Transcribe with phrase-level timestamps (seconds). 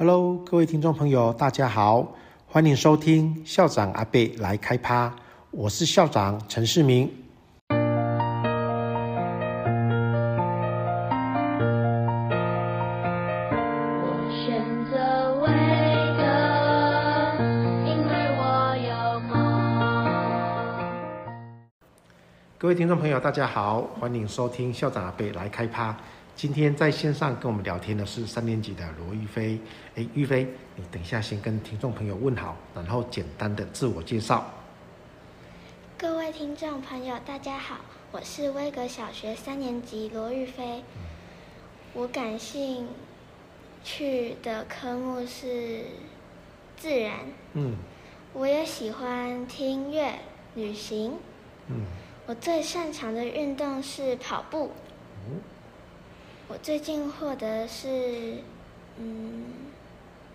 [0.00, 2.14] Hello，各位听众朋友，大家好，
[2.46, 5.12] 欢迎收听校长阿贝来开趴，
[5.50, 7.10] 我是校长陈世明。
[7.68, 7.76] 我
[14.30, 15.48] 选择威
[16.16, 16.22] 哥，
[17.84, 19.34] 因为我有梦。
[22.56, 25.96] 各位听众朋友，大家好，欢迎收听校长阿贝来开趴。
[26.38, 29.58] 今天在线上跟我们聊天的是三年级的罗玉飞。
[29.96, 30.46] 哎，玉飞，
[30.76, 34.48] 你等一下先跟听众朋友问好，然后简单的自我介绍。
[35.98, 37.78] 各位听众朋友，大家好，
[38.12, 40.84] 我是威格小学三年级罗玉飞。
[41.92, 42.86] 我感兴
[43.82, 45.86] 趣的科目是
[46.76, 47.16] 自然。
[47.54, 47.74] 嗯。
[48.32, 50.20] 我也喜欢听音乐、
[50.54, 51.14] 旅行。
[51.66, 51.80] 嗯。
[52.26, 54.70] 我最擅长的运动是跑步。
[55.26, 55.40] 嗯
[56.50, 58.38] 我最近获得是，
[58.96, 59.44] 嗯，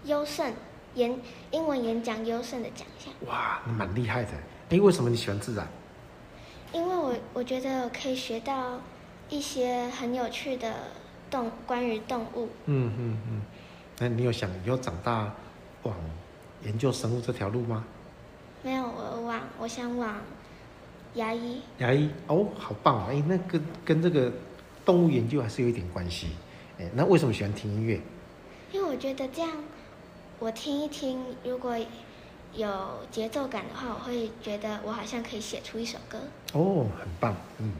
[0.05, 0.53] 优胜
[0.93, 3.11] 演英文演讲优胜的奖项。
[3.27, 4.29] 哇，你蛮厉害的。
[4.69, 5.67] 哎，为什么你喜欢自然？
[6.71, 8.79] 因为我我觉得我可以学到
[9.27, 10.71] 一些很有趣的
[11.31, 12.47] 动关于动物。
[12.65, 13.41] 嗯嗯嗯。
[13.97, 15.33] 那你有想以后长大
[15.81, 15.95] 往
[16.63, 17.83] 研究生物这条路吗？
[18.61, 20.21] 没有，我往我想往
[21.15, 21.59] 牙医。
[21.79, 23.07] 牙医哦，好棒啊！
[23.09, 24.31] 哎，那跟跟这个。
[24.85, 26.27] 动物研究还是有一点关系，
[26.79, 27.99] 哎，那为什么喜欢听音乐？
[28.71, 29.51] 因为我觉得这样，
[30.39, 31.75] 我听一听，如果
[32.53, 32.67] 有
[33.11, 36.17] 节奏感的话，我会觉得我好像可以写出一首歌。
[36.53, 37.71] 哦，很棒，嗯，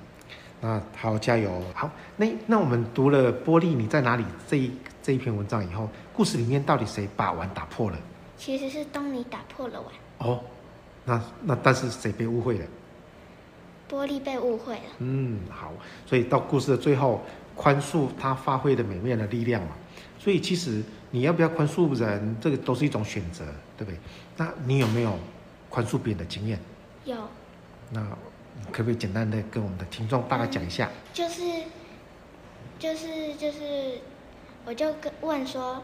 [0.62, 1.62] 那好，加油。
[1.74, 7.98] 好，那那我们读了《玻璃你在哪里》这一这一篇文章以后，故事里面到底谁把碗打破了？
[8.38, 10.30] 其实是东尼打破了碗。
[10.30, 10.40] 哦，
[11.06, 12.66] 那那但是谁被误会了？
[13.94, 14.82] 波莉被误会了。
[14.98, 15.72] 嗯，好，
[16.04, 17.22] 所以到故事的最后，
[17.56, 19.70] 宽恕他发挥的美妙的力量嘛。
[20.18, 23.46] 所以其实你要不要宽恕人，这个都是一种选择，
[23.78, 24.00] 对不对？
[24.36, 25.14] 那你有没有
[25.70, 26.60] 宽恕别人的经验？
[27.06, 27.16] 有。
[27.92, 28.02] 那
[28.72, 30.90] 可不可以简单的跟我们的听众大概讲一下？
[30.90, 31.44] 嗯，就是，
[32.80, 34.00] 就是就是，
[34.66, 35.84] 我就跟问说。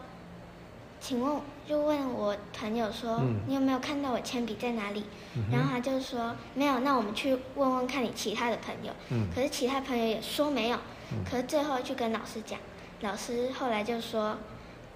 [1.01, 5.05] 请问，就问我朋友说，嗯、你有没有看到我铅笔在哪里？
[5.35, 6.79] 嗯、然后他就说没有。
[6.79, 8.91] 那我们去问问看你其他的朋友。
[9.09, 10.77] 嗯、可是其他朋友也说没有。
[11.11, 12.59] 嗯、可是最后去跟老师讲，
[13.01, 14.37] 老师后来就说，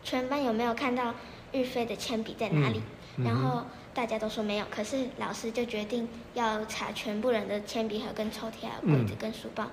[0.03, 1.15] 全班有没有看到
[1.53, 2.81] 玉飞的铅笔在哪里？
[3.23, 3.63] 然后
[3.93, 4.65] 大家都说没有。
[4.69, 9.63] 可是老师就决定要查全部人的铅笔盒、跟抽屉、还有柜子、跟书包。
[9.63, 9.69] 嗯、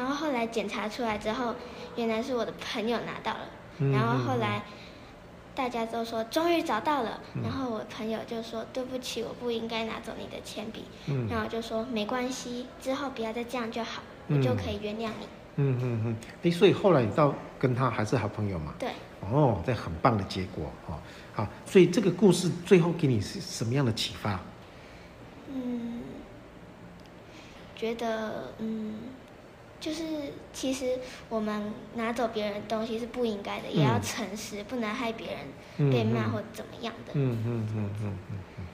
[0.00, 1.56] 然后后来检查出来之后，
[1.96, 3.40] 原来是我的朋友拿到了。
[3.78, 4.62] 嗯、然后后来。
[5.58, 10.84] 大家都说终于找到了，然后我朋友就说对不起，我不应该拿走你的铅笔。
[11.06, 15.26] 嗯，然后我就说没关系，之后不要再这样就好，我就可以原谅你。
[15.56, 18.72] 嗯嗯嗯，哎，所以后来你到跟他还是好朋友嘛？
[18.78, 18.90] 对。
[19.32, 20.94] 哦，这很棒的结果哦。
[21.34, 24.38] 好，所以这个故事最后给你是什么样的启发？
[25.52, 26.02] 嗯，
[27.74, 28.94] 觉得嗯。
[29.80, 30.04] 就是
[30.52, 37.12] 其实我们拿走别人的东西是不应该的，嗯、也要诚实，不能害别人被骂或怎么样的。
[37.14, 38.64] 嗯嗯嗯嗯嗯嗯。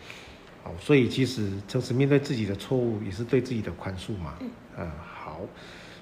[0.63, 4.35] 好，所以其实诚实面对自己的错误，也是对自己的宽恕嘛。
[4.41, 4.51] 嗯。
[4.79, 5.41] 嗯，好，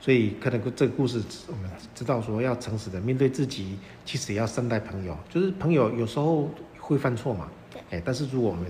[0.01, 5.19] 所以可能这个故事我们知道说要诚实的面对自己，其实也要善待朋友。
[5.29, 6.49] 就是朋友有时候
[6.79, 7.49] 会犯错嘛。
[7.73, 7.83] 对。
[7.91, 8.65] 哎，但是如果我们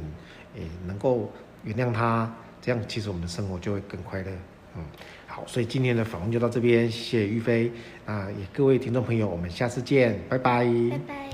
[0.57, 1.31] 哎能够
[1.63, 4.31] 原谅他，这样其实我们的生活就会更快乐。
[4.77, 4.85] 嗯。
[5.27, 7.73] 好，所以今天的访问就到这边，谢谢玉飞
[8.05, 10.65] 啊，也各位听众朋友，我们下次见，拜拜。
[10.91, 11.32] 拜拜。